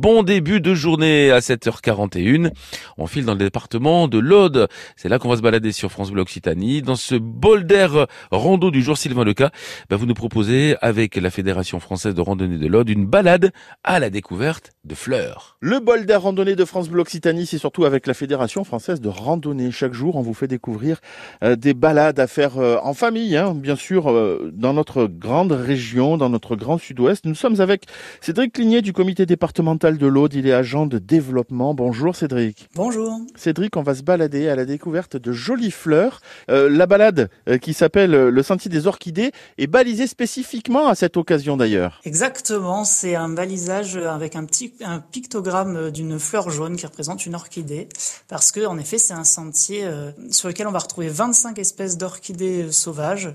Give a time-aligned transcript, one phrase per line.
[0.00, 2.52] Bon début de journée à 7h41.
[2.98, 4.68] On file dans le département de l'Aude.
[4.94, 6.82] C'est là qu'on va se balader sur France Bleu Occitanie.
[6.82, 9.50] Dans ce bol d'air rando du jour, Sylvain Leca,
[9.90, 13.50] bah vous nous proposez, avec la Fédération Française de Randonnée de l'Aude, une balade
[13.82, 15.56] à la découverte de fleurs.
[15.60, 19.08] Le bol d'air randonnée de France Bleu Occitanie, c'est surtout avec la Fédération Française de
[19.08, 19.72] Randonnée.
[19.72, 21.00] Chaque jour, on vous fait découvrir
[21.42, 25.50] euh, des balades à faire euh, en famille, hein, bien sûr, euh, dans notre grande
[25.50, 27.24] région, dans notre grand sud-ouest.
[27.24, 27.86] Nous sommes avec
[28.20, 31.72] Cédric Clignet du comité départemental de l'Aude, il est agent de développement.
[31.72, 32.68] Bonjour Cédric.
[32.74, 33.18] Bonjour.
[33.36, 36.20] Cédric, on va se balader à la découverte de jolies fleurs.
[36.50, 40.94] Euh, la balade euh, qui s'appelle euh, le Sentier des Orchidées est balisée spécifiquement à
[40.94, 42.00] cette occasion d'ailleurs.
[42.04, 47.34] Exactement, c'est un balisage avec un petit un pictogramme d'une fleur jaune qui représente une
[47.34, 47.88] orchidée
[48.28, 49.88] parce que en effet, c'est un sentier
[50.30, 53.30] sur lequel on va retrouver 25 espèces d'orchidées sauvages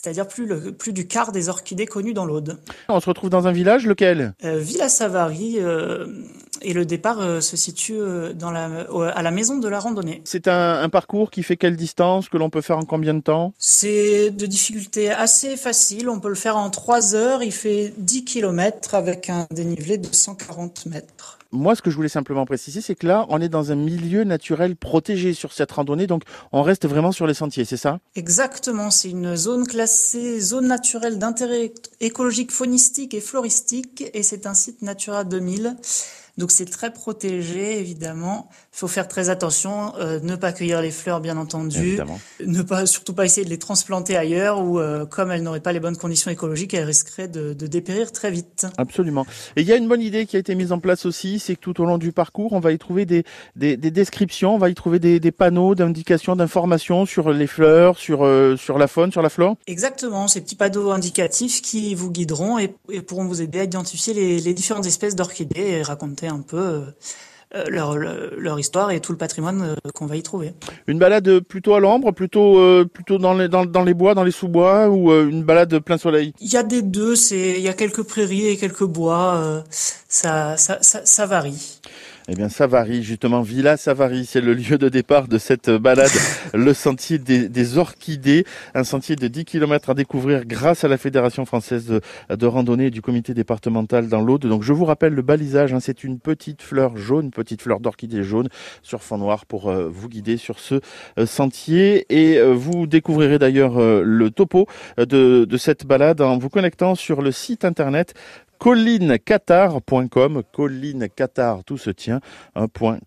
[0.00, 2.58] c'est-à-dire plus, le, plus du quart des orchidées connues dans l'Aude.
[2.88, 4.32] On se retrouve dans un village, lequel?
[4.44, 6.06] Euh, Villa Savary, euh,
[6.62, 7.98] et le départ euh, se situe
[8.34, 10.22] dans la, à la maison de la randonnée.
[10.24, 13.20] C'est un, un, parcours qui fait quelle distance, que l'on peut faire en combien de
[13.20, 13.52] temps?
[13.58, 18.24] C'est de difficulté assez facile, on peut le faire en 3 heures, il fait 10
[18.24, 21.37] km avec un dénivelé de 140 mètres.
[21.50, 24.24] Moi, ce que je voulais simplement préciser, c'est que là, on est dans un milieu
[24.24, 28.00] naturel protégé sur cette randonnée, donc on reste vraiment sur les sentiers, c'est ça?
[28.16, 34.52] Exactement, c'est une zone classée zone naturelle d'intérêt écologique, faunistique et floristique, et c'est un
[34.52, 35.76] site Natura 2000.
[36.38, 38.48] Donc c'est très protégé, évidemment.
[38.72, 41.78] Il faut faire très attention, euh, ne pas cueillir les fleurs, bien entendu.
[41.78, 42.20] Évidemment.
[42.46, 45.72] Ne pas, surtout pas essayer de les transplanter ailleurs, ou euh, comme elles n'auraient pas
[45.72, 48.68] les bonnes conditions écologiques, elles risqueraient de, de, dépérir très vite.
[48.76, 49.26] Absolument.
[49.56, 51.56] Et il y a une bonne idée qui a été mise en place aussi, c'est
[51.56, 53.24] que tout au long du parcours, on va y trouver des,
[53.56, 57.98] des, des descriptions, on va y trouver des, des panneaux d'indications, d'informations sur les fleurs,
[57.98, 59.56] sur, euh, sur la faune, sur la flore.
[59.66, 64.14] Exactement, ces petits panneaux indicatifs qui vous guideront et, et pourront vous aider à identifier
[64.14, 66.84] les, les différentes espèces d'orchidées et raconter un peu
[67.54, 70.52] euh, leur, leur, histoire et tout le patrimoine euh, qu'on va y trouver.
[70.86, 74.22] Une balade plutôt à l'ombre, plutôt euh, plutôt dans les dans, dans, les bois, dans
[74.22, 76.34] les sous-bois ou une balade plein soleil?
[76.40, 80.58] Il y a des deux, c'est il y a quelques prairies et quelques bois, ça,
[80.58, 81.80] ça, ça, ça varie.
[82.30, 86.10] Eh bien, Savary, justement, Villa Savary, c'est le lieu de départ de cette balade,
[86.52, 88.44] le sentier des, des, orchidées,
[88.74, 92.02] un sentier de 10 km à découvrir grâce à la Fédération française de,
[92.36, 94.42] de randonnée du comité départemental dans l'Aude.
[94.42, 98.22] Donc, je vous rappelle le balisage, hein, c'est une petite fleur jaune, petite fleur d'orchidée
[98.22, 98.50] jaune
[98.82, 100.80] sur fond noir pour euh, vous guider sur ce
[101.18, 102.04] euh, sentier.
[102.10, 104.66] Et euh, vous découvrirez d'ailleurs le topo
[104.98, 108.12] de, de cette balade en vous connectant sur le site internet
[108.58, 112.20] collinecatar.com, collinecatar, tout se tient,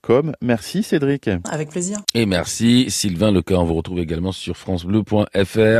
[0.01, 0.33] .com.
[0.41, 1.29] Merci Cédric.
[1.49, 1.99] Avec plaisir.
[2.13, 5.79] Et merci Sylvain Leca, on vous retrouve également sur francebleu.fr.